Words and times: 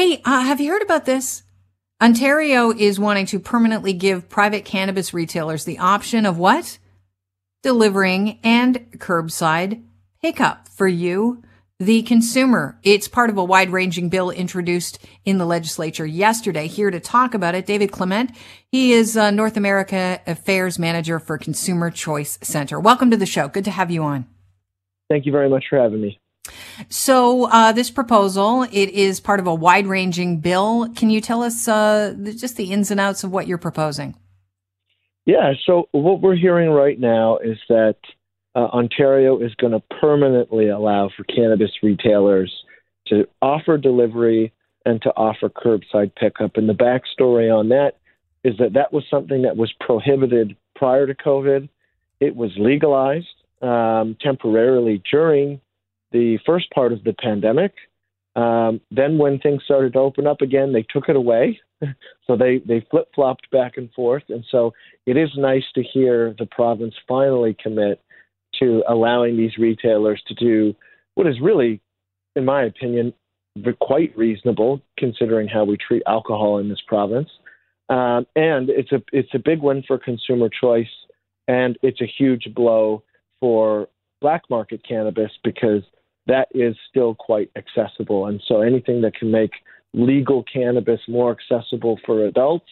Hey, 0.00 0.22
uh, 0.24 0.40
have 0.40 0.62
you 0.62 0.70
heard 0.70 0.80
about 0.80 1.04
this? 1.04 1.42
Ontario 2.00 2.72
is 2.72 2.98
wanting 2.98 3.26
to 3.26 3.38
permanently 3.38 3.92
give 3.92 4.30
private 4.30 4.64
cannabis 4.64 5.12
retailers 5.12 5.66
the 5.66 5.78
option 5.78 6.24
of 6.24 6.38
what? 6.38 6.78
Delivering 7.62 8.38
and 8.42 8.90
curbside 8.92 9.82
pickup 10.22 10.68
for 10.68 10.88
you, 10.88 11.42
the 11.78 12.00
consumer. 12.00 12.78
It's 12.82 13.08
part 13.08 13.28
of 13.28 13.36
a 13.36 13.44
wide 13.44 13.68
ranging 13.68 14.08
bill 14.08 14.30
introduced 14.30 15.06
in 15.26 15.36
the 15.36 15.44
legislature 15.44 16.06
yesterday. 16.06 16.66
Here 16.66 16.90
to 16.90 16.98
talk 16.98 17.34
about 17.34 17.54
it, 17.54 17.66
David 17.66 17.92
Clement. 17.92 18.30
He 18.72 18.92
is 18.92 19.18
uh, 19.18 19.30
North 19.30 19.58
America 19.58 20.18
Affairs 20.26 20.78
Manager 20.78 21.18
for 21.18 21.36
Consumer 21.36 21.90
Choice 21.90 22.38
Center. 22.40 22.80
Welcome 22.80 23.10
to 23.10 23.18
the 23.18 23.26
show. 23.26 23.48
Good 23.48 23.66
to 23.66 23.70
have 23.70 23.90
you 23.90 24.02
on. 24.04 24.26
Thank 25.10 25.26
you 25.26 25.32
very 25.32 25.50
much 25.50 25.66
for 25.68 25.78
having 25.78 26.00
me. 26.00 26.18
So 26.88 27.44
uh, 27.50 27.72
this 27.72 27.90
proposal, 27.90 28.62
it 28.62 28.90
is 28.90 29.20
part 29.20 29.40
of 29.40 29.46
a 29.46 29.54
wide-ranging 29.54 30.40
bill. 30.40 30.88
Can 30.94 31.10
you 31.10 31.20
tell 31.20 31.42
us 31.42 31.68
uh, 31.68 32.14
just 32.36 32.56
the 32.56 32.72
ins 32.72 32.90
and 32.90 33.00
outs 33.00 33.24
of 33.24 33.30
what 33.30 33.46
you're 33.46 33.58
proposing? 33.58 34.16
Yeah. 35.26 35.52
So 35.66 35.88
what 35.92 36.20
we're 36.20 36.36
hearing 36.36 36.70
right 36.70 36.98
now 36.98 37.38
is 37.38 37.58
that 37.68 37.96
uh, 38.54 38.66
Ontario 38.72 39.38
is 39.38 39.54
going 39.54 39.72
to 39.72 39.82
permanently 40.00 40.68
allow 40.68 41.10
for 41.16 41.24
cannabis 41.24 41.70
retailers 41.82 42.52
to 43.06 43.28
offer 43.40 43.76
delivery 43.78 44.52
and 44.86 45.00
to 45.02 45.10
offer 45.10 45.48
curbside 45.48 46.14
pickup. 46.16 46.56
And 46.56 46.68
the 46.68 46.74
backstory 46.74 47.54
on 47.54 47.68
that 47.68 47.98
is 48.42 48.56
that 48.58 48.72
that 48.72 48.92
was 48.92 49.04
something 49.10 49.42
that 49.42 49.56
was 49.56 49.72
prohibited 49.78 50.56
prior 50.74 51.06
to 51.06 51.14
COVID. 51.14 51.68
It 52.20 52.34
was 52.34 52.50
legalized 52.56 53.26
um, 53.62 54.16
temporarily 54.20 55.02
during 55.10 55.60
the 56.12 56.38
first 56.44 56.70
part 56.70 56.92
of 56.92 57.04
the 57.04 57.12
pandemic. 57.12 57.72
Um, 58.36 58.80
then, 58.90 59.18
when 59.18 59.38
things 59.38 59.62
started 59.64 59.94
to 59.94 59.98
open 59.98 60.26
up 60.26 60.40
again, 60.40 60.72
they 60.72 60.84
took 60.88 61.08
it 61.08 61.16
away. 61.16 61.60
so 62.26 62.36
they, 62.36 62.58
they 62.58 62.86
flip 62.90 63.08
flopped 63.14 63.50
back 63.50 63.76
and 63.76 63.92
forth. 63.92 64.24
And 64.28 64.44
so 64.50 64.72
it 65.06 65.16
is 65.16 65.30
nice 65.36 65.64
to 65.74 65.82
hear 65.82 66.34
the 66.38 66.46
province 66.46 66.94
finally 67.08 67.56
commit 67.60 68.00
to 68.60 68.82
allowing 68.88 69.36
these 69.36 69.56
retailers 69.58 70.22
to 70.28 70.34
do 70.34 70.74
what 71.14 71.26
is 71.26 71.40
really, 71.40 71.80
in 72.36 72.44
my 72.44 72.64
opinion, 72.64 73.12
quite 73.80 74.16
reasonable 74.16 74.80
considering 74.98 75.48
how 75.48 75.64
we 75.64 75.76
treat 75.76 76.02
alcohol 76.06 76.58
in 76.58 76.68
this 76.68 76.80
province. 76.86 77.28
Um, 77.88 78.26
and 78.36 78.70
it's 78.70 78.92
a 78.92 79.02
it's 79.12 79.34
a 79.34 79.38
big 79.38 79.60
win 79.60 79.82
for 79.86 79.98
consumer 79.98 80.48
choice, 80.48 80.86
and 81.48 81.76
it's 81.82 82.00
a 82.00 82.06
huge 82.06 82.54
blow 82.54 83.02
for 83.40 83.88
black 84.20 84.42
market 84.48 84.82
cannabis 84.86 85.32
because 85.42 85.82
that 86.26 86.48
is 86.52 86.76
still 86.88 87.14
quite 87.14 87.50
accessible. 87.56 88.26
And 88.26 88.42
so 88.46 88.60
anything 88.60 89.00
that 89.02 89.14
can 89.14 89.30
make 89.30 89.52
legal 89.92 90.44
cannabis 90.44 91.00
more 91.08 91.36
accessible 91.36 91.98
for 92.06 92.24
adults 92.24 92.68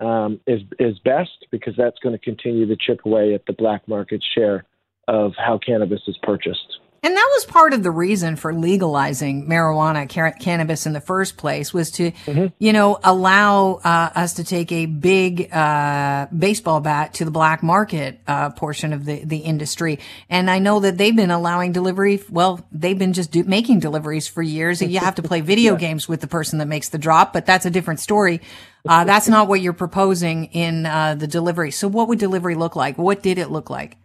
um, 0.00 0.40
is 0.46 0.62
is 0.78 0.98
best 1.00 1.46
because 1.50 1.74
that's 1.76 1.98
going 1.98 2.16
to 2.16 2.24
continue 2.24 2.66
to 2.66 2.76
chip 2.76 3.00
away 3.04 3.34
at 3.34 3.44
the 3.46 3.52
black 3.52 3.86
market 3.88 4.24
share 4.34 4.64
of 5.08 5.32
how 5.36 5.58
cannabis 5.58 6.00
is 6.06 6.16
purchased. 6.22 6.77
And 7.02 7.16
that 7.16 7.30
was 7.34 7.44
part 7.44 7.72
of 7.72 7.82
the 7.82 7.90
reason 7.90 8.34
for 8.36 8.52
legalizing 8.52 9.46
marijuana, 9.48 10.08
cannabis 10.08 10.84
in 10.84 10.92
the 10.92 11.00
first 11.00 11.36
place 11.36 11.72
was 11.72 11.92
to, 11.92 12.10
mm-hmm. 12.10 12.46
you 12.58 12.72
know, 12.72 12.98
allow 13.04 13.74
uh, 13.84 14.10
us 14.14 14.34
to 14.34 14.44
take 14.44 14.72
a 14.72 14.86
big 14.86 15.52
uh, 15.52 16.26
baseball 16.36 16.80
bat 16.80 17.14
to 17.14 17.24
the 17.24 17.30
black 17.30 17.62
market 17.62 18.20
uh, 18.26 18.50
portion 18.50 18.92
of 18.92 19.04
the, 19.04 19.22
the 19.24 19.38
industry. 19.38 20.00
And 20.28 20.50
I 20.50 20.58
know 20.58 20.80
that 20.80 20.98
they've 20.98 21.14
been 21.14 21.30
allowing 21.30 21.72
delivery. 21.72 22.20
Well, 22.30 22.66
they've 22.72 22.98
been 22.98 23.12
just 23.12 23.30
do- 23.30 23.44
making 23.44 23.78
deliveries 23.78 24.26
for 24.26 24.42
years. 24.42 24.82
You 24.82 24.98
have 24.98 25.16
to 25.16 25.22
play 25.22 25.40
video 25.42 25.74
yeah. 25.74 25.80
games 25.80 26.08
with 26.08 26.20
the 26.20 26.26
person 26.26 26.58
that 26.58 26.66
makes 26.66 26.88
the 26.88 26.98
drop, 26.98 27.32
but 27.32 27.46
that's 27.46 27.64
a 27.64 27.70
different 27.70 28.00
story. 28.00 28.40
Uh, 28.88 29.04
that's 29.04 29.28
not 29.28 29.48
what 29.48 29.60
you're 29.60 29.72
proposing 29.74 30.46
in 30.46 30.86
uh, 30.86 31.14
the 31.14 31.26
delivery. 31.26 31.70
So 31.70 31.88
what 31.88 32.08
would 32.08 32.18
delivery 32.18 32.54
look 32.54 32.74
like? 32.74 32.96
What 32.96 33.22
did 33.22 33.36
it 33.36 33.50
look 33.50 33.68
like? 33.68 33.97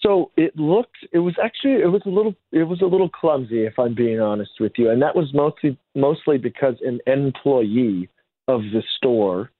So 0.00 0.30
it 0.36 0.56
looked, 0.56 0.96
it 1.12 1.18
was 1.18 1.34
actually, 1.42 1.82
it 1.82 1.90
was 1.90 2.02
a 2.06 2.08
little, 2.08 2.34
it 2.52 2.64
was 2.64 2.80
a 2.82 2.86
little 2.86 3.08
clumsy, 3.08 3.64
if 3.64 3.78
I'm 3.78 3.94
being 3.94 4.20
honest 4.20 4.52
with 4.60 4.72
you, 4.76 4.90
and 4.90 5.02
that 5.02 5.16
was 5.16 5.32
mostly, 5.34 5.76
mostly 5.94 6.38
because 6.38 6.76
an 6.82 7.00
employee 7.06 8.08
of 8.46 8.60
the 8.72 8.82
store, 8.96 9.50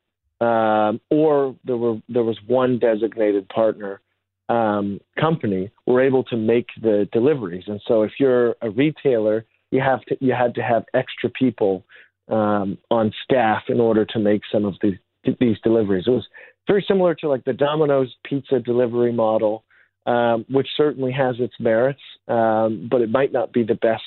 um, 0.40 1.00
or 1.10 1.56
there 1.64 1.76
were, 1.76 2.00
there 2.08 2.22
was 2.22 2.38
one 2.46 2.78
designated 2.78 3.48
partner 3.48 4.00
um, 4.48 5.00
company, 5.20 5.70
were 5.86 6.00
able 6.00 6.22
to 6.24 6.36
make 6.36 6.68
the 6.80 7.08
deliveries. 7.12 7.64
And 7.66 7.80
so, 7.86 8.02
if 8.02 8.12
you're 8.20 8.54
a 8.62 8.70
retailer, 8.70 9.44
you 9.72 9.80
have 9.80 10.02
to, 10.02 10.16
you 10.20 10.32
had 10.32 10.54
to 10.54 10.62
have 10.62 10.84
extra 10.94 11.28
people 11.28 11.84
um, 12.30 12.78
on 12.90 13.12
staff 13.24 13.64
in 13.68 13.80
order 13.80 14.04
to 14.06 14.18
make 14.18 14.42
some 14.50 14.64
of 14.64 14.74
these 14.80 14.94
these 15.40 15.56
deliveries. 15.62 16.04
It 16.06 16.10
was 16.10 16.26
very 16.66 16.84
similar 16.86 17.14
to 17.16 17.28
like 17.28 17.44
the 17.44 17.52
Domino's 17.52 18.14
pizza 18.24 18.60
delivery 18.60 19.12
model 19.12 19.64
um, 20.08 20.46
which 20.48 20.68
certainly 20.74 21.12
has 21.12 21.36
its 21.38 21.54
merits, 21.60 22.00
um, 22.28 22.88
but 22.90 23.02
it 23.02 23.10
might 23.10 23.30
not 23.30 23.52
be 23.52 23.62
the 23.62 23.74
best 23.74 24.02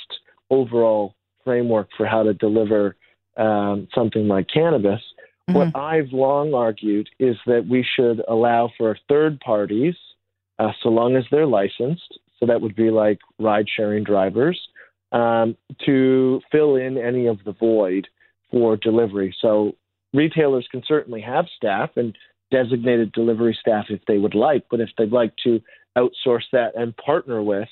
overall 0.49 1.13
framework 1.43 1.89
for 1.95 2.07
how 2.07 2.23
to 2.23 2.33
deliver 2.33 2.95
um, 3.37 3.87
something 3.93 4.27
like 4.27 4.47
cannabis. 4.51 4.99
Mm-hmm. 5.47 5.53
What 5.53 5.75
I've 5.75 6.11
long 6.11 6.55
argued 6.55 7.07
is 7.19 7.35
that 7.45 7.67
we 7.69 7.85
should 7.95 8.21
allow 8.27 8.71
for 8.79 8.97
third 9.07 9.39
parties, 9.41 9.93
uh, 10.57 10.71
so 10.81 10.89
long 10.89 11.15
as 11.15 11.23
they're 11.29 11.45
licensed, 11.45 12.17
so 12.39 12.47
that 12.47 12.61
would 12.61 12.75
be 12.75 12.89
like 12.89 13.19
ride 13.37 13.67
sharing 13.69 14.03
drivers, 14.03 14.59
um, 15.11 15.55
to 15.85 16.41
fill 16.51 16.77
in 16.77 16.97
any 16.97 17.27
of 17.27 17.37
the 17.45 17.53
void 17.53 18.07
for 18.49 18.75
delivery. 18.75 19.35
So 19.39 19.75
retailers 20.13 20.67
can 20.71 20.81
certainly 20.87 21.21
have 21.21 21.45
staff 21.55 21.91
and 21.95 22.17
designated 22.51 23.11
delivery 23.13 23.57
staff 23.59 23.85
if 23.89 24.01
they 24.07 24.17
would 24.17 24.35
like, 24.35 24.65
but 24.69 24.79
if 24.79 24.89
they'd 24.97 25.11
like 25.11 25.33
to 25.43 25.61
outsource 25.97 26.43
that 26.51 26.73
and 26.75 26.95
partner 26.97 27.41
with 27.41 27.67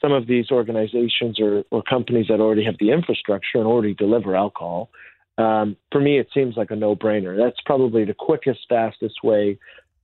some 0.00 0.12
of 0.12 0.26
these 0.26 0.50
organizations 0.50 1.38
or, 1.38 1.64
or 1.70 1.82
companies 1.82 2.26
that 2.28 2.40
already 2.40 2.64
have 2.64 2.76
the 2.80 2.90
infrastructure 2.90 3.58
and 3.58 3.66
already 3.66 3.94
deliver 3.94 4.34
alcohol. 4.34 4.90
Um, 5.36 5.76
for 5.92 6.00
me, 6.00 6.18
it 6.18 6.28
seems 6.34 6.56
like 6.56 6.70
a 6.70 6.76
no 6.76 6.96
brainer. 6.96 7.36
That's 7.36 7.60
probably 7.64 8.04
the 8.04 8.14
quickest, 8.14 8.60
fastest 8.68 9.22
way 9.22 9.58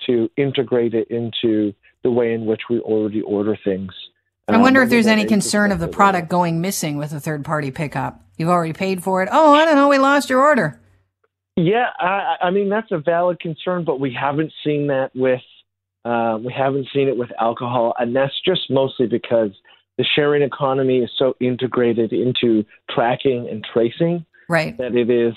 to 0.06 0.30
integrate 0.36 0.94
it 0.94 1.08
into 1.10 1.72
the 2.02 2.10
way 2.10 2.32
in 2.32 2.46
which 2.46 2.62
we 2.68 2.78
already 2.80 3.22
order 3.22 3.56
things. 3.64 3.92
I 4.48 4.58
wonder 4.58 4.80
um, 4.80 4.84
if 4.84 4.90
there's 4.90 5.08
any 5.08 5.24
concern 5.24 5.72
of 5.72 5.80
the 5.80 5.88
product 5.88 6.28
going 6.28 6.60
missing 6.60 6.98
with 6.98 7.12
a 7.12 7.18
third 7.18 7.44
party 7.44 7.70
pickup. 7.70 8.22
You've 8.36 8.48
already 8.48 8.74
paid 8.74 9.02
for 9.02 9.22
it. 9.22 9.28
Oh, 9.32 9.54
I 9.54 9.64
don't 9.64 9.74
know. 9.74 9.88
We 9.88 9.98
lost 9.98 10.30
your 10.30 10.40
order. 10.40 10.80
Yeah, 11.56 11.86
I, 11.98 12.36
I 12.42 12.50
mean, 12.50 12.68
that's 12.68 12.92
a 12.92 12.98
valid 12.98 13.40
concern, 13.40 13.84
but 13.84 13.98
we 13.98 14.12
haven't 14.12 14.52
seen 14.62 14.88
that 14.88 15.10
with 15.14 15.40
uh, 16.04 16.38
we 16.38 16.52
haven't 16.52 16.86
seen 16.94 17.08
it 17.08 17.16
with 17.16 17.30
alcohol, 17.40 17.94
and 17.98 18.14
that's 18.14 18.34
just 18.44 18.70
mostly 18.70 19.08
because 19.08 19.50
the 19.98 20.04
sharing 20.14 20.42
economy 20.42 20.98
is 20.98 21.10
so 21.18 21.34
integrated 21.40 22.12
into 22.12 22.64
tracking 22.90 23.48
and 23.50 23.66
tracing 23.72 24.24
right. 24.48 24.78
that 24.78 24.94
it 24.94 25.10
is 25.10 25.34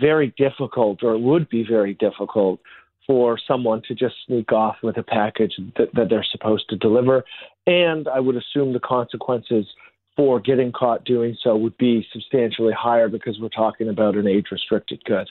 very 0.00 0.34
difficult, 0.36 1.04
or 1.04 1.12
it 1.12 1.20
would 1.20 1.48
be 1.48 1.64
very 1.68 1.94
difficult, 1.94 2.58
for 3.06 3.38
someone 3.46 3.80
to 3.88 3.94
just 3.94 4.14
sneak 4.26 4.52
off 4.52 4.76
with 4.82 4.96
a 4.96 5.02
package 5.02 5.54
that, 5.76 5.88
that 5.94 6.08
they're 6.10 6.26
supposed 6.30 6.68
to 6.68 6.76
deliver. 6.76 7.24
And 7.66 8.06
I 8.08 8.20
would 8.20 8.36
assume 8.36 8.72
the 8.72 8.80
consequences 8.80 9.66
for 10.14 10.40
getting 10.40 10.72
caught 10.72 11.04
doing 11.04 11.36
so 11.42 11.56
would 11.56 11.78
be 11.78 12.06
substantially 12.12 12.74
higher 12.76 13.08
because 13.08 13.38
we're 13.40 13.48
talking 13.48 13.88
about 13.88 14.16
an 14.16 14.26
age 14.26 14.46
restricted 14.50 15.02
good. 15.04 15.30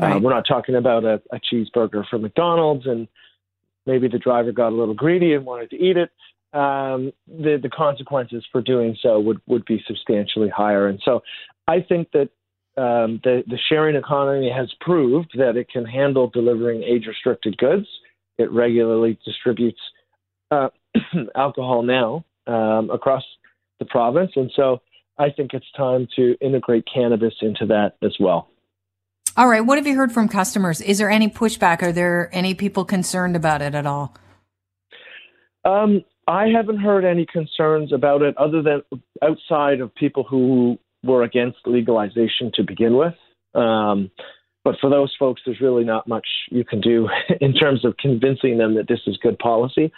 Uh, 0.00 0.06
right. 0.06 0.16
Uh, 0.16 0.18
we're 0.20 0.34
not 0.34 0.46
talking 0.46 0.74
about 0.74 1.04
a, 1.04 1.20
a 1.32 1.40
cheeseburger 1.40 2.06
from 2.08 2.22
McDonald's 2.22 2.86
and 2.86 3.08
maybe 3.86 4.08
the 4.08 4.18
driver 4.18 4.52
got 4.52 4.72
a 4.72 4.76
little 4.76 4.94
greedy 4.94 5.32
and 5.32 5.46
wanted 5.46 5.70
to 5.70 5.76
eat 5.76 5.96
it, 5.96 6.10
um, 6.52 7.12
the 7.26 7.58
the 7.62 7.68
consequences 7.68 8.44
for 8.50 8.60
doing 8.60 8.96
so 9.00 9.18
would 9.20 9.40
would 9.46 9.64
be 9.64 9.82
substantially 9.86 10.48
higher. 10.48 10.88
And 10.88 11.00
so, 11.04 11.22
I 11.68 11.80
think 11.80 12.08
that 12.12 12.30
um, 12.76 13.20
the 13.24 13.44
the 13.46 13.58
sharing 13.68 13.96
economy 13.96 14.50
has 14.50 14.72
proved 14.80 15.32
that 15.38 15.56
it 15.56 15.68
can 15.68 15.84
handle 15.84 16.28
delivering 16.28 16.82
age 16.82 17.06
restricted 17.06 17.56
goods. 17.58 17.86
It 18.38 18.50
regularly 18.50 19.18
distributes 19.24 19.80
uh, 20.50 20.68
alcohol 21.34 21.82
now 21.82 22.24
um, 22.46 22.90
across 22.90 23.24
the 23.78 23.86
province, 23.86 24.32
and 24.36 24.50
so 24.54 24.80
I 25.18 25.30
think 25.30 25.52
it's 25.52 25.70
time 25.76 26.08
to 26.16 26.36
integrate 26.40 26.84
cannabis 26.92 27.34
into 27.40 27.66
that 27.66 27.96
as 28.02 28.14
well. 28.20 28.48
All 29.36 29.48
right. 29.48 29.60
What 29.60 29.76
have 29.76 29.86
you 29.86 29.96
heard 29.96 30.12
from 30.12 30.28
customers? 30.28 30.80
Is 30.80 30.96
there 30.96 31.10
any 31.10 31.28
pushback? 31.28 31.82
Are 31.82 31.92
there 31.92 32.30
any 32.32 32.54
people 32.54 32.86
concerned 32.86 33.36
about 33.36 33.60
it 33.60 33.74
at 33.74 33.84
all? 33.84 34.14
Um, 35.66 36.04
I 36.26 36.46
haven't 36.48 36.78
heard 36.78 37.04
any 37.04 37.26
concerns 37.26 37.92
about 37.92 38.22
it 38.22 38.36
other 38.38 38.62
than 38.62 38.82
outside 39.22 39.80
of 39.80 39.94
people 39.94 40.24
who 40.24 40.78
were 41.04 41.22
against 41.22 41.58
legalization 41.66 42.50
to 42.54 42.62
begin 42.62 42.96
with. 42.96 43.14
Um, 43.54 44.10
but 44.64 44.76
for 44.80 44.88
those 44.88 45.14
folks, 45.18 45.42
there's 45.44 45.60
really 45.60 45.84
not 45.84 46.08
much 46.08 46.26
you 46.50 46.64
can 46.64 46.80
do 46.80 47.08
in 47.40 47.52
terms 47.52 47.84
of 47.84 47.96
convincing 47.98 48.56
them 48.56 48.74
that 48.76 48.88
this 48.88 49.00
is 49.06 49.18
good 49.22 49.38
policy. 49.38 49.92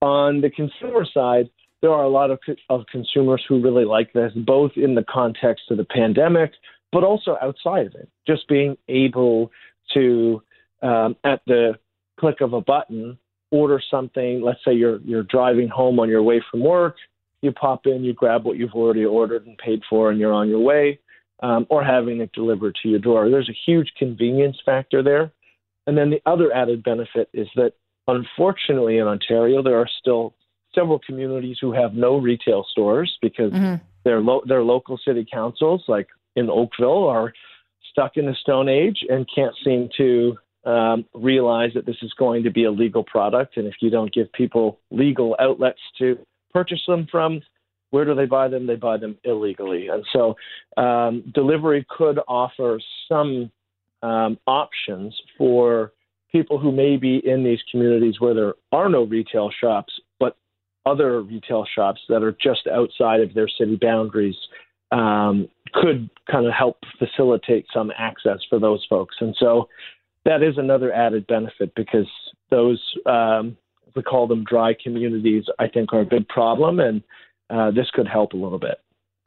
On 0.00 0.40
the 0.40 0.50
consumer 0.50 1.04
side, 1.12 1.50
there 1.82 1.90
are 1.90 2.04
a 2.04 2.08
lot 2.08 2.30
of, 2.30 2.38
of 2.70 2.86
consumers 2.90 3.44
who 3.48 3.60
really 3.60 3.84
like 3.84 4.12
this, 4.14 4.32
both 4.34 4.72
in 4.76 4.94
the 4.94 5.04
context 5.08 5.64
of 5.70 5.76
the 5.76 5.84
pandemic, 5.84 6.52
but 6.92 7.04
also 7.04 7.36
outside 7.40 7.86
of 7.86 7.94
it. 7.94 8.08
Just 8.26 8.48
being 8.48 8.76
able 8.88 9.50
to, 9.94 10.42
um, 10.82 11.16
at 11.24 11.40
the 11.46 11.78
click 12.18 12.40
of 12.40 12.52
a 12.52 12.60
button, 12.60 13.18
order 13.50 13.80
something. 13.90 14.42
Let's 14.42 14.60
say 14.64 14.74
you're 14.74 15.00
you're 15.00 15.22
driving 15.22 15.68
home 15.68 15.98
on 16.00 16.08
your 16.08 16.22
way 16.22 16.42
from 16.50 16.60
work. 16.60 16.96
You 17.40 17.52
pop 17.52 17.86
in, 17.86 18.04
you 18.04 18.12
grab 18.12 18.44
what 18.44 18.56
you've 18.56 18.74
already 18.74 19.04
ordered 19.04 19.46
and 19.46 19.56
paid 19.56 19.82
for, 19.88 20.10
and 20.10 20.18
you're 20.18 20.32
on 20.32 20.48
your 20.48 20.60
way. 20.60 21.00
Um, 21.40 21.68
or 21.70 21.84
having 21.84 22.20
it 22.20 22.32
delivered 22.32 22.76
to 22.82 22.88
your 22.88 22.98
door. 22.98 23.30
There's 23.30 23.48
a 23.48 23.56
huge 23.64 23.92
convenience 23.96 24.56
factor 24.66 25.04
there. 25.04 25.30
And 25.86 25.96
then 25.96 26.10
the 26.10 26.20
other 26.26 26.52
added 26.52 26.82
benefit 26.82 27.28
is 27.32 27.46
that 27.54 27.74
unfortunately 28.08 28.98
in 28.98 29.06
Ontario, 29.06 29.62
there 29.62 29.78
are 29.78 29.88
still 30.00 30.34
several 30.74 30.98
communities 30.98 31.58
who 31.60 31.72
have 31.72 31.94
no 31.94 32.16
retail 32.16 32.66
stores 32.68 33.16
because 33.22 33.52
mm-hmm. 33.52 33.76
their, 34.02 34.20
lo- 34.20 34.42
their 34.46 34.64
local 34.64 34.98
city 34.98 35.24
councils, 35.32 35.84
like 35.86 36.08
in 36.38 36.48
Oakville, 36.50 37.08
are 37.08 37.32
stuck 37.90 38.16
in 38.16 38.26
the 38.26 38.34
Stone 38.40 38.68
Age 38.68 38.98
and 39.08 39.28
can't 39.34 39.54
seem 39.64 39.88
to 39.96 40.36
um, 40.64 41.04
realize 41.14 41.70
that 41.74 41.86
this 41.86 41.96
is 42.02 42.12
going 42.18 42.42
to 42.44 42.50
be 42.50 42.64
a 42.64 42.70
legal 42.70 43.02
product. 43.04 43.56
And 43.56 43.66
if 43.66 43.74
you 43.80 43.90
don't 43.90 44.12
give 44.12 44.32
people 44.32 44.78
legal 44.90 45.36
outlets 45.40 45.80
to 45.98 46.18
purchase 46.52 46.82
them 46.86 47.06
from, 47.10 47.40
where 47.90 48.04
do 48.04 48.14
they 48.14 48.26
buy 48.26 48.48
them? 48.48 48.66
They 48.66 48.76
buy 48.76 48.98
them 48.98 49.16
illegally. 49.24 49.88
And 49.88 50.04
so 50.12 50.34
um, 50.76 51.24
delivery 51.34 51.86
could 51.88 52.18
offer 52.28 52.80
some 53.08 53.50
um, 54.02 54.38
options 54.46 55.18
for 55.36 55.92
people 56.30 56.58
who 56.58 56.70
may 56.70 56.96
be 56.96 57.22
in 57.24 57.42
these 57.42 57.60
communities 57.70 58.20
where 58.20 58.34
there 58.34 58.54
are 58.72 58.88
no 58.88 59.04
retail 59.04 59.50
shops, 59.58 59.92
but 60.20 60.36
other 60.84 61.22
retail 61.22 61.64
shops 61.74 62.00
that 62.08 62.22
are 62.22 62.36
just 62.42 62.66
outside 62.66 63.20
of 63.20 63.32
their 63.34 63.48
city 63.48 63.78
boundaries 63.80 64.36
um, 64.90 65.48
could 65.74 66.08
kind 66.30 66.46
of 66.46 66.52
help 66.52 66.78
facilitate 66.98 67.66
some 67.72 67.92
access 67.96 68.38
for 68.48 68.58
those 68.58 68.84
folks. 68.88 69.16
And 69.20 69.34
so 69.38 69.68
that 70.24 70.42
is 70.42 70.56
another 70.56 70.92
added 70.92 71.26
benefit 71.26 71.74
because 71.74 72.08
those, 72.50 72.82
um, 73.06 73.56
we 73.94 74.02
call 74.02 74.26
them 74.26 74.44
dry 74.44 74.74
communities, 74.82 75.44
I 75.58 75.68
think 75.68 75.92
are 75.92 76.00
a 76.00 76.06
big 76.06 76.28
problem. 76.28 76.80
And 76.80 77.02
uh, 77.50 77.70
this 77.70 77.90
could 77.92 78.06
help 78.06 78.32
a 78.32 78.36
little 78.36 78.58
bit. 78.58 78.78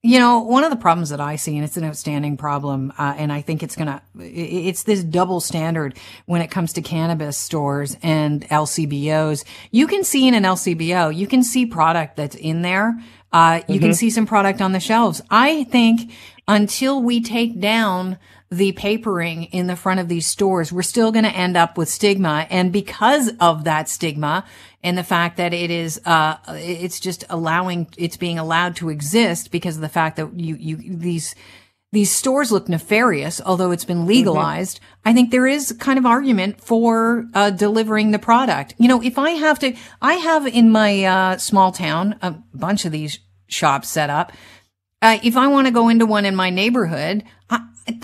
You 0.03 0.17
know, 0.17 0.39
one 0.39 0.63
of 0.63 0.71
the 0.71 0.77
problems 0.77 1.11
that 1.11 1.19
I 1.19 1.35
see, 1.35 1.55
and 1.55 1.63
it's 1.63 1.77
an 1.77 1.83
outstanding 1.83 2.35
problem, 2.35 2.91
uh, 2.97 3.13
and 3.15 3.31
I 3.31 3.41
think 3.41 3.61
it's 3.61 3.75
gonna, 3.75 4.01
it's 4.17 4.81
this 4.81 5.03
double 5.03 5.39
standard 5.39 5.95
when 6.25 6.41
it 6.41 6.49
comes 6.49 6.73
to 6.73 6.81
cannabis 6.81 7.37
stores 7.37 7.95
and 8.01 8.41
LCBOs. 8.49 9.43
You 9.69 9.85
can 9.85 10.03
see 10.03 10.27
in 10.27 10.33
an 10.33 10.41
LCBO, 10.41 11.15
you 11.15 11.27
can 11.27 11.43
see 11.43 11.67
product 11.67 12.15
that's 12.15 12.35
in 12.35 12.63
there. 12.63 12.99
Uh, 13.31 13.61
you 13.67 13.75
mm-hmm. 13.75 13.85
can 13.85 13.93
see 13.93 14.09
some 14.09 14.25
product 14.25 14.61
on 14.61 14.71
the 14.71 14.79
shelves. 14.79 15.21
I 15.29 15.63
think 15.65 16.11
until 16.47 17.01
we 17.01 17.21
take 17.21 17.59
down 17.59 18.17
the 18.49 18.73
papering 18.73 19.45
in 19.45 19.67
the 19.67 19.77
front 19.77 20.01
of 20.01 20.09
these 20.09 20.27
stores, 20.27 20.73
we're 20.73 20.81
still 20.81 21.13
going 21.13 21.23
to 21.23 21.31
end 21.31 21.55
up 21.55 21.77
with 21.77 21.87
stigma. 21.87 22.45
And 22.49 22.73
because 22.73 23.31
of 23.39 23.63
that 23.63 23.87
stigma 23.87 24.43
and 24.83 24.97
the 24.97 25.03
fact 25.03 25.37
that 25.37 25.53
it 25.53 25.71
is, 25.71 26.01
uh, 26.05 26.35
it's 26.49 26.99
just 26.99 27.23
allowing, 27.29 27.87
it's 27.97 28.17
being 28.17 28.37
allowed 28.37 28.75
to 28.77 28.89
exist 28.89 29.51
because 29.51 29.77
of 29.77 29.81
the 29.81 29.89
fact 29.89 30.17
that 30.17 30.37
you, 30.37 30.55
you, 30.55 30.77
these, 30.97 31.33
these 31.91 32.11
stores 32.11 32.51
look 32.51 32.69
nefarious, 32.69 33.41
although 33.45 33.71
it's 33.71 33.85
been 33.85 33.99
mm-hmm. 33.99 34.07
legalized. 34.07 34.77
Mm-hmm. 34.77 35.09
I 35.09 35.13
think 35.13 35.31
there 35.31 35.47
is 35.47 35.75
kind 35.79 35.99
of 35.99 36.05
argument 36.05 36.61
for 36.61 37.25
uh, 37.33 37.49
delivering 37.49 38.11
the 38.11 38.19
product. 38.19 38.75
You 38.77 38.87
know, 38.87 39.01
if 39.01 39.17
I 39.17 39.31
have 39.31 39.59
to, 39.59 39.75
I 40.01 40.13
have 40.13 40.47
in 40.47 40.71
my 40.71 41.03
uh, 41.03 41.37
small 41.37 41.71
town 41.71 42.15
a 42.21 42.31
bunch 42.53 42.85
of 42.85 42.91
these 42.91 43.19
shops 43.47 43.89
set 43.89 44.09
up. 44.09 44.31
Uh, 45.01 45.17
if 45.23 45.35
I 45.35 45.47
want 45.47 45.67
to 45.67 45.73
go 45.73 45.89
into 45.89 46.05
one 46.05 46.25
in 46.25 46.35
my 46.35 46.49
neighborhood, 46.49 47.23
I, 47.49 47.61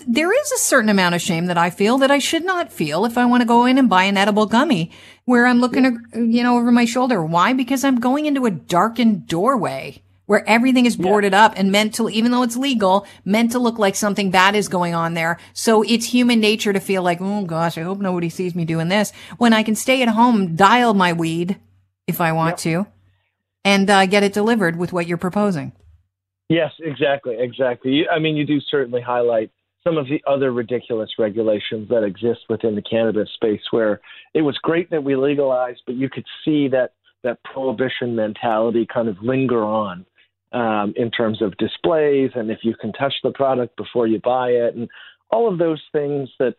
there 0.07 0.34
is 0.34 0.51
a 0.51 0.57
certain 0.57 0.89
amount 0.89 1.16
of 1.16 1.22
shame 1.22 1.45
that 1.45 1.57
I 1.57 1.69
feel 1.69 2.00
that 2.00 2.12
I 2.12 2.19
should 2.19 2.44
not 2.44 2.74
feel 2.74 3.06
if 3.06 3.18
I 3.18 3.25
want 3.25 3.42
to 3.42 3.48
go 3.48 3.66
in 3.66 3.78
and 3.78 3.89
buy 3.89 4.04
an 4.04 4.18
edible 4.18 4.48
gummy 4.48 4.92
where 5.25 5.45
I'm 5.45 5.62
looking, 5.62 5.84
yeah. 5.84 6.19
you 6.19 6.44
know, 6.44 6.57
over 6.57 6.72
my 6.72 6.86
shoulder. 6.86 7.24
Why? 7.24 7.54
Because 7.54 7.84
I'm 7.84 8.00
going 8.00 8.25
into 8.25 8.45
a 8.45 8.51
darkened 8.51 9.28
doorway 9.28 10.01
where 10.27 10.47
everything 10.47 10.85
is 10.85 10.95
boarded 10.95 11.33
yeah. 11.33 11.45
up 11.45 11.53
and 11.57 11.71
meant 11.71 11.95
to, 11.95 12.09
even 12.09 12.31
though 12.31 12.44
it's 12.44 12.56
legal, 12.56 13.07
meant 13.25 13.51
to 13.51 13.59
look 13.59 13.79
like 13.79 13.95
something 13.95 14.29
bad 14.29 14.56
is 14.56 14.69
going 14.69 14.94
on 14.94 15.15
there. 15.15 15.39
So 15.53 15.81
it's 15.81 16.06
human 16.06 16.39
nature 16.39 16.71
to 16.71 16.79
feel 16.79 17.01
like, 17.01 17.18
oh 17.19 17.44
gosh, 17.45 17.77
I 17.77 17.81
hope 17.81 18.00
nobody 18.00 18.29
sees 18.29 18.53
me 18.53 18.63
doing 18.63 18.89
this 18.89 19.12
when 19.38 19.53
I 19.53 19.63
can 19.63 19.75
stay 19.75 20.01
at 20.03 20.09
home, 20.09 20.56
dial 20.56 20.94
my 20.94 21.13
weed 21.13 21.57
if 22.06 22.21
I 22.21 22.31
want 22.31 22.63
yep. 22.63 22.85
to 22.85 22.91
and 23.65 23.89
uh, 23.89 24.06
get 24.06 24.24
it 24.24 24.33
delivered 24.33 24.77
with 24.77 24.94
what 24.94 25.07
you're 25.07 25.18
proposing. 25.18 25.74
Yes, 26.50 26.71
exactly, 26.79 27.35
exactly. 27.38 28.07
I 28.07 28.19
mean, 28.19 28.38
you 28.38 28.45
do 28.45 28.62
certainly 28.62 29.01
highlight 29.01 29.51
some 29.83 29.97
of 29.97 30.07
the 30.07 30.21
other 30.27 30.51
ridiculous 30.51 31.09
regulations 31.18 31.89
that 31.89 32.03
exist 32.03 32.41
within 32.50 32.75
the 32.75 32.81
cannabis 32.81 33.29
space 33.33 33.62
where 33.71 34.01
it 34.33 34.41
was 34.41 34.57
great 34.62 34.89
that 34.91 35.03
we 35.03 35.15
legalized, 35.15 35.81
but 35.85 35.95
you 35.95 36.09
could 36.09 36.25
see 36.44 36.68
that 36.69 36.91
that 37.24 37.44
prohibition 37.44 38.15
mentality 38.15 38.85
kind 38.91 39.09
of 39.09 39.18
linger 39.21 39.63
on 39.63 40.06
um, 40.51 40.94
in 40.95 41.11
terms 41.11 41.41
of 41.41 41.57
displays 41.57 42.31
and 42.35 42.49
if 42.49 42.59
you 42.63 42.75
can 42.75 42.94
touch 42.94 43.13
the 43.23 43.31
product 43.31 43.75
before 43.77 44.07
you 44.07 44.19
buy 44.23 44.49
it 44.49 44.75
and 44.75 44.89
all 45.29 45.51
of 45.51 45.57
those 45.57 45.81
things 45.91 46.29
that 46.39 46.55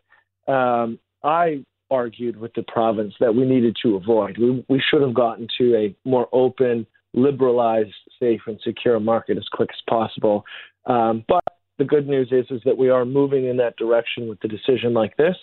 um, 0.51 0.99
I 1.23 1.63
argued 1.91 2.37
with 2.37 2.53
the 2.53 2.63
province 2.63 3.13
that 3.19 3.33
we 3.33 3.45
needed 3.45 3.75
to 3.83 3.95
avoid. 3.95 4.37
We, 4.37 4.63
we 4.69 4.81
should 4.89 5.01
have 5.01 5.13
gotten 5.13 5.47
to 5.57 5.75
a 5.75 5.95
more 6.07 6.27
open, 6.31 6.85
liberalized, 7.13 7.93
safe, 8.19 8.41
and 8.47 8.59
secure 8.63 8.99
market 8.99 9.37
as 9.37 9.47
quick 9.51 9.69
as 9.71 9.81
possible. 9.89 10.45
Um, 10.85 11.23
but 11.27 11.43
the 11.77 11.85
good 11.85 12.07
news 12.07 12.29
is 12.31 12.45
is 12.51 12.61
that 12.65 12.77
we 12.77 12.89
are 12.89 13.05
moving 13.05 13.45
in 13.45 13.57
that 13.57 13.77
direction 13.77 14.27
with 14.27 14.39
the 14.41 14.47
decision 14.47 14.93
like 14.93 15.17
this, 15.17 15.37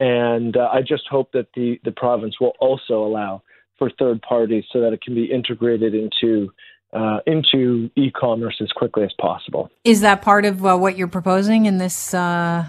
and 0.00 0.56
uh, 0.56 0.68
I 0.72 0.80
just 0.80 1.04
hope 1.08 1.32
that 1.32 1.48
the 1.54 1.78
the 1.84 1.92
province 1.92 2.36
will 2.40 2.54
also 2.60 3.04
allow 3.04 3.42
for 3.78 3.90
third 3.98 4.22
parties 4.22 4.64
so 4.72 4.80
that 4.80 4.92
it 4.92 5.02
can 5.02 5.14
be 5.14 5.30
integrated 5.30 5.94
into 5.94 6.50
uh, 6.92 7.18
into 7.26 7.90
e-commerce 7.96 8.56
as 8.60 8.70
quickly 8.72 9.04
as 9.04 9.12
possible. 9.20 9.70
Is 9.84 10.00
that 10.00 10.22
part 10.22 10.44
of 10.44 10.64
uh, 10.64 10.76
what 10.76 10.96
you're 10.96 11.08
proposing 11.08 11.66
in 11.66 11.78
this? 11.78 12.14
Uh... 12.14 12.66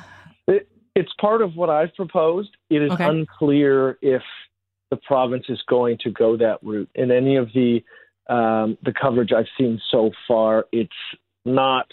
It, 0.48 0.68
it's 0.96 1.12
part 1.20 1.42
of 1.42 1.56
what 1.56 1.70
I've 1.70 1.94
proposed. 1.96 2.50
It 2.70 2.82
is 2.82 2.92
okay. 2.92 3.06
unclear 3.06 3.98
if 4.02 4.24
the 4.90 4.98
province 4.98 5.46
is 5.50 5.62
going 5.68 5.98
to 6.04 6.12
go 6.12 6.38
that 6.38 6.60
route. 6.64 6.90
In 6.96 7.12
any 7.12 7.36
of 7.36 7.50
the 7.54 7.84
um, 8.30 8.78
the 8.84 8.94
coverage 9.00 9.32
I've 9.32 9.46
seen 9.58 9.80
so 9.90 10.12
far, 10.28 10.66
it's 10.74 10.92
not 11.46 11.88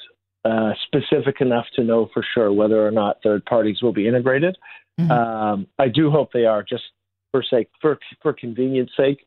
uh, 0.45 0.73
specific 0.87 1.41
enough 1.41 1.67
to 1.77 1.85
know 1.85 2.09
for 2.13 2.25
sure 2.35 2.53
whether 2.53 2.85
or 2.85 2.91
not 2.91 3.19
third 3.23 3.45
parties 3.45 3.83
will 3.83 3.93
be 3.93 4.09
integrated. 4.09 4.57
Mm-hmm. 5.01 5.11
Um, 5.11 5.67
I 5.79 5.89
do 5.89 6.11
hope 6.11 6.33
they 6.33 6.45
are, 6.45 6.63
just 6.63 6.85
for 7.31 7.43
sake 7.49 7.69
for 7.81 7.99
for 8.23 8.33
convenience 8.33 8.91
sake. 8.97 9.27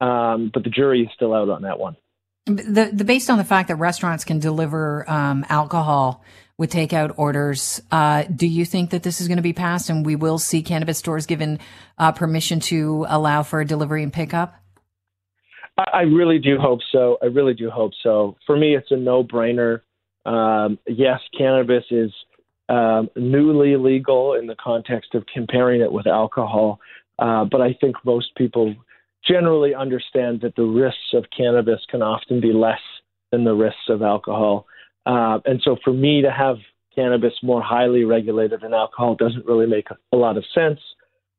Um, 0.00 0.50
but 0.52 0.62
the 0.62 0.70
jury 0.70 1.02
is 1.02 1.08
still 1.14 1.32
out 1.34 1.48
on 1.48 1.62
that 1.62 1.78
one. 1.78 1.96
The, 2.46 2.90
the 2.92 3.04
based 3.04 3.28
on 3.28 3.38
the 3.38 3.44
fact 3.44 3.68
that 3.68 3.76
restaurants 3.76 4.24
can 4.24 4.38
deliver 4.38 5.08
um, 5.10 5.44
alcohol 5.48 6.22
with 6.56 6.72
takeout 6.72 7.12
orders, 7.16 7.82
uh, 7.90 8.22
do 8.34 8.46
you 8.46 8.64
think 8.64 8.90
that 8.90 9.02
this 9.02 9.20
is 9.20 9.26
going 9.26 9.36
to 9.36 9.42
be 9.42 9.52
passed 9.52 9.90
and 9.90 10.06
we 10.06 10.14
will 10.14 10.38
see 10.38 10.62
cannabis 10.62 10.98
stores 10.98 11.26
given 11.26 11.58
uh, 11.98 12.12
permission 12.12 12.60
to 12.60 13.04
allow 13.08 13.42
for 13.42 13.64
delivery 13.64 14.04
and 14.04 14.12
pickup? 14.12 14.54
I 15.76 16.02
really 16.02 16.38
do 16.38 16.56
hope 16.58 16.80
so. 16.90 17.18
I 17.20 17.26
really 17.26 17.52
do 17.52 17.68
hope 17.68 17.92
so. 18.02 18.36
For 18.46 18.56
me, 18.56 18.76
it's 18.76 18.90
a 18.90 18.96
no-brainer. 18.96 19.80
Um, 20.24 20.78
yes, 20.86 21.20
cannabis 21.36 21.84
is 21.90 22.10
um, 22.68 23.10
newly 23.16 23.76
legal 23.76 24.34
in 24.34 24.46
the 24.46 24.56
context 24.56 25.14
of 25.14 25.24
comparing 25.32 25.82
it 25.82 25.92
with 25.92 26.06
alcohol, 26.06 26.80
uh, 27.18 27.44
but 27.44 27.60
I 27.60 27.76
think 27.80 27.96
most 28.04 28.34
people 28.36 28.74
generally 29.28 29.74
understand 29.74 30.40
that 30.42 30.56
the 30.56 30.64
risks 30.64 31.12
of 31.14 31.24
cannabis 31.36 31.80
can 31.90 32.02
often 32.02 32.40
be 32.40 32.52
less 32.52 32.80
than 33.32 33.44
the 33.44 33.54
risks 33.54 33.88
of 33.88 34.02
alcohol. 34.02 34.66
Uh, 35.04 35.38
and 35.44 35.60
so, 35.64 35.76
for 35.84 35.92
me 35.92 36.22
to 36.22 36.30
have 36.30 36.56
cannabis 36.94 37.34
more 37.42 37.62
highly 37.62 38.04
regulated 38.04 38.60
than 38.62 38.74
alcohol 38.74 39.14
doesn't 39.14 39.46
really 39.46 39.66
make 39.66 39.88
a, 40.12 40.16
lot 40.16 40.36
of 40.36 40.44
sense. 40.54 40.80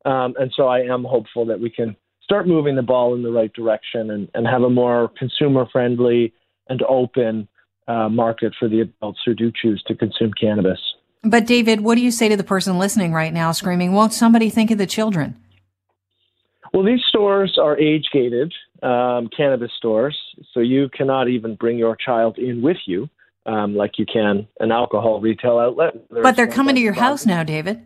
Um, 0.05 0.35
and 0.39 0.51
so, 0.55 0.67
I 0.67 0.81
am 0.81 1.03
hopeful 1.03 1.45
that 1.47 1.59
we 1.59 1.69
can 1.69 1.95
start 2.23 2.47
moving 2.47 2.75
the 2.75 2.81
ball 2.81 3.15
in 3.15 3.23
the 3.23 3.31
right 3.31 3.51
direction 3.53 4.11
and, 4.11 4.29
and 4.33 4.47
have 4.47 4.61
a 4.61 4.69
more 4.69 5.11
consumer 5.17 5.65
friendly 5.71 6.33
and 6.69 6.81
open 6.83 7.47
uh, 7.87 8.09
market 8.09 8.53
for 8.59 8.67
the 8.67 8.81
adults 8.81 9.19
who 9.25 9.33
do 9.33 9.51
choose 9.61 9.81
to 9.87 9.95
consume 9.95 10.31
cannabis. 10.39 10.79
But, 11.23 11.45
David, 11.45 11.81
what 11.81 11.95
do 11.95 12.01
you 12.01 12.11
say 12.11 12.29
to 12.29 12.37
the 12.37 12.43
person 12.43 12.77
listening 12.77 13.11
right 13.11 13.33
now 13.33 13.51
screaming, 13.51 13.93
won't 13.93 14.13
somebody 14.13 14.49
think 14.49 14.71
of 14.71 14.77
the 14.77 14.85
children? 14.85 15.35
Well, 16.77 16.85
these 16.85 17.01
stores 17.09 17.57
are 17.59 17.75
age 17.75 18.05
gated 18.13 18.53
um, 18.83 19.29
cannabis 19.35 19.71
stores, 19.79 20.15
so 20.53 20.59
you 20.59 20.89
cannot 20.89 21.27
even 21.27 21.55
bring 21.55 21.79
your 21.79 21.95
child 21.95 22.37
in 22.37 22.61
with 22.61 22.77
you 22.85 23.09
um, 23.47 23.75
like 23.75 23.97
you 23.97 24.05
can 24.05 24.47
an 24.59 24.71
alcohol 24.71 25.19
retail 25.19 25.57
outlet. 25.57 25.95
There's 26.11 26.21
but 26.21 26.35
they're 26.35 26.45
coming 26.45 26.75
to 26.75 26.81
your 26.81 26.93
house 26.93 27.25
now, 27.25 27.41
David. 27.41 27.81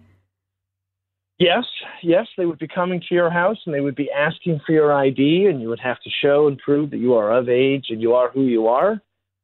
Yes, 1.40 1.64
yes, 2.04 2.28
they 2.38 2.46
would 2.46 2.60
be 2.60 2.68
coming 2.68 3.00
to 3.08 3.16
your 3.16 3.30
house 3.30 3.60
and 3.66 3.74
they 3.74 3.80
would 3.80 3.96
be 3.96 4.12
asking 4.12 4.60
for 4.66 4.74
your 4.74 4.92
ID, 4.92 5.46
and 5.46 5.62
you 5.62 5.70
would 5.70 5.80
have 5.80 6.02
to 6.02 6.10
show 6.22 6.50
and 6.50 6.58
prove 6.58 6.90
that 6.90 6.98
you 6.98 7.14
are 7.14 7.32
of 7.32 7.48
age 7.48 7.86
and 7.92 8.02
you 8.02 8.16
are 8.16 8.30
who 8.30 8.44
you 8.44 8.68
are. 8.68 9.02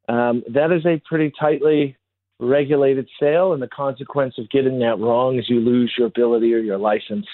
Um, 0.09 0.43
that 0.53 0.73
is 0.73 0.85
a 0.85 1.01
pretty 1.07 1.31
tightly 1.39 1.95
regulated 2.41 3.07
sale, 3.17 3.53
and 3.53 3.61
the 3.61 3.69
consequence 3.69 4.33
of 4.39 4.49
getting 4.49 4.79
that 4.79 4.99
wrong 4.99 5.39
is 5.39 5.49
you 5.49 5.61
lose 5.61 5.93
your 5.97 6.07
ability 6.07 6.53
or 6.53 6.59
your 6.59 6.77
license 6.77 7.25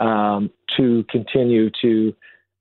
um, 0.00 0.50
to 0.76 1.04
continue 1.10 1.70
to 1.82 2.14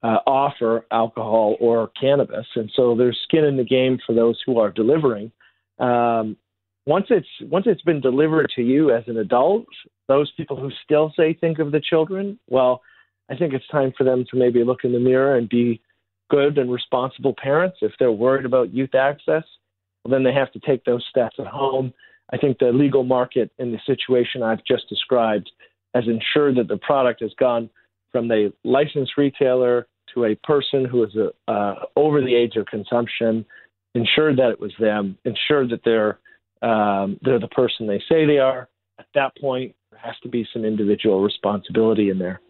uh, 0.04 0.20
offer 0.28 0.86
alcohol 0.92 1.58
or 1.60 1.92
cannabis. 2.00 2.46
And 2.56 2.72
so 2.76 2.96
there's 2.96 3.20
skin 3.24 3.44
in 3.44 3.58
the 3.58 3.64
game 3.64 3.98
for 4.06 4.14
those 4.14 4.40
who 4.46 4.60
are 4.60 4.72
delivering. 4.72 5.32
Um, 5.80 6.38
once 6.86 7.08
it's 7.10 7.28
once 7.42 7.66
it's 7.68 7.82
been 7.82 8.02
delivered 8.02 8.52
to 8.56 8.62
you 8.62 8.92
as 8.92 9.04
an 9.08 9.18
adult, 9.18 9.66
those 10.08 10.32
people 10.38 10.56
who 10.56 10.70
still 10.84 11.12
say 11.18 11.34
think 11.34 11.58
of 11.58 11.72
the 11.72 11.82
children, 11.82 12.38
well, 12.48 12.82
I 13.30 13.36
think 13.36 13.54
it's 13.54 13.68
time 13.70 13.92
for 13.98 14.04
them 14.04 14.26
to 14.30 14.38
maybe 14.38 14.64
look 14.64 14.84
in 14.84 14.94
the 14.94 15.00
mirror 15.00 15.36
and 15.36 15.50
be 15.50 15.82
good 16.30 16.58
and 16.58 16.72
responsible 16.72 17.34
parents. 17.42 17.78
If 17.82 17.94
they're 17.98 18.12
worried 18.12 18.46
about 18.46 18.74
youth 18.74 18.94
access, 18.94 19.44
well, 20.04 20.12
then 20.12 20.24
they 20.24 20.34
have 20.34 20.52
to 20.52 20.60
take 20.60 20.86
those 20.86 21.04
steps 21.10 21.38
at 21.40 21.48
home. 21.48 21.94
I 22.32 22.38
think 22.38 22.60
the 22.60 22.72
legal 22.72 23.04
market 23.04 23.52
in 23.58 23.72
the 23.72 23.80
situation 23.86 24.44
I've 24.44 24.64
just 24.66 24.88
described 24.90 25.50
has 25.96 26.04
ensured 26.08 26.58
that 26.58 26.68
the 26.68 26.78
product 26.78 27.22
has 27.22 27.32
gone 27.40 27.70
from 28.12 28.28
the 28.28 28.54
licensed 28.64 29.14
retailer 29.18 29.88
to 30.14 30.26
a 30.26 30.36
person 30.44 30.86
who 30.86 31.04
is 31.04 31.16
a, 31.16 31.52
uh, 31.52 31.76
over 31.96 32.22
the 32.22 32.36
age 32.36 32.58
of 32.58 32.66
consumption, 32.68 33.46
ensured 33.96 34.38
that 34.38 34.50
it 34.52 34.60
was 34.60 34.74
them, 34.80 35.18
ensured 35.26 35.70
that 35.72 35.82
they're 35.84 36.20
um, 36.62 37.18
they're 37.22 37.40
the 37.40 37.48
person 37.50 37.88
they 37.88 38.02
say 38.10 38.26
they 38.26 38.40
are. 38.40 38.70
At 38.98 39.08
that 39.14 39.36
point, 39.38 39.76
there 39.92 40.00
has 40.00 40.16
to 40.24 40.30
be 40.30 40.48
some 40.54 40.64
individual 40.64 41.22
responsibility 41.22 42.10
in 42.10 42.18
there. 42.18 42.42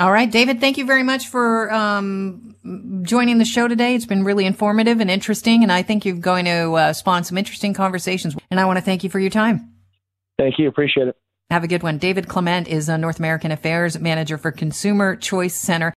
All 0.00 0.12
right, 0.12 0.30
David, 0.30 0.60
thank 0.60 0.78
you 0.78 0.86
very 0.86 1.02
much 1.02 1.26
for 1.26 1.72
um, 1.72 2.54
joining 3.02 3.38
the 3.38 3.44
show 3.44 3.66
today. 3.66 3.96
It's 3.96 4.06
been 4.06 4.22
really 4.22 4.46
informative 4.46 5.00
and 5.00 5.10
interesting, 5.10 5.64
and 5.64 5.72
I 5.72 5.82
think 5.82 6.04
you're 6.04 6.16
going 6.16 6.44
to 6.44 6.72
uh, 6.74 6.92
spawn 6.92 7.24
some 7.24 7.36
interesting 7.36 7.74
conversations. 7.74 8.36
And 8.50 8.60
I 8.60 8.64
want 8.64 8.78
to 8.78 8.84
thank 8.84 9.02
you 9.02 9.10
for 9.10 9.18
your 9.18 9.30
time. 9.30 9.74
Thank 10.38 10.58
you. 10.58 10.68
Appreciate 10.68 11.08
it. 11.08 11.16
Have 11.50 11.64
a 11.64 11.66
good 11.66 11.82
one. 11.82 11.96
David 11.96 12.28
Clement 12.28 12.68
is 12.68 12.90
a 12.90 12.98
North 12.98 13.18
American 13.18 13.50
Affairs 13.50 13.98
Manager 13.98 14.36
for 14.36 14.52
Consumer 14.52 15.16
Choice 15.16 15.56
Center. 15.56 15.94